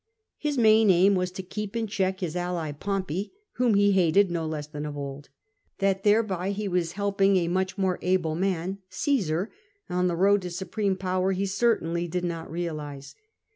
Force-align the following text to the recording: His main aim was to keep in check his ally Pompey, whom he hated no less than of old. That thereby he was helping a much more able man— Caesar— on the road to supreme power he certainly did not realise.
His 0.39 0.57
main 0.57 0.89
aim 0.89 1.13
was 1.13 1.29
to 1.33 1.43
keep 1.43 1.75
in 1.75 1.85
check 1.85 2.21
his 2.21 2.35
ally 2.35 2.71
Pompey, 2.71 3.33
whom 3.57 3.75
he 3.75 3.91
hated 3.91 4.31
no 4.31 4.47
less 4.47 4.65
than 4.65 4.83
of 4.83 4.97
old. 4.97 5.29
That 5.77 6.03
thereby 6.03 6.49
he 6.53 6.67
was 6.67 6.93
helping 6.93 7.37
a 7.37 7.47
much 7.47 7.77
more 7.77 7.99
able 8.01 8.33
man— 8.33 8.79
Caesar— 9.03 9.51
on 9.91 10.07
the 10.07 10.15
road 10.15 10.41
to 10.41 10.49
supreme 10.49 10.95
power 10.95 11.33
he 11.33 11.45
certainly 11.45 12.07
did 12.07 12.23
not 12.23 12.49
realise. 12.49 13.13